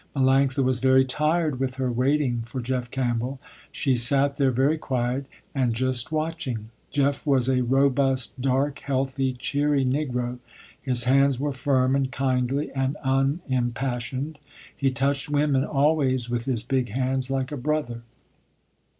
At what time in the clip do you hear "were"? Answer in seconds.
11.39-11.53